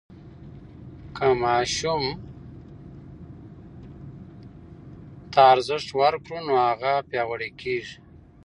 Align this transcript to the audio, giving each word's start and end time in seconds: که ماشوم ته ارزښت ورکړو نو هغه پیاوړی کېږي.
که 1.15 1.27
ماشوم 1.41 2.03
ته 5.31 5.39
ارزښت 5.53 5.89
ورکړو 5.99 6.37
نو 6.47 6.53
هغه 6.67 6.91
پیاوړی 7.09 7.49
کېږي. 7.61 7.97